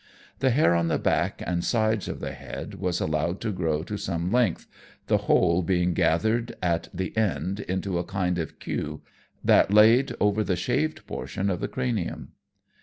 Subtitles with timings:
[0.39, 3.97] The hair on the back and sides of the head was allowed to grow to
[3.97, 4.65] some length,
[5.05, 9.03] the whole being gathered at the end into a kind of queue,
[9.43, 12.29] that laid over the shaved portion of the cranium.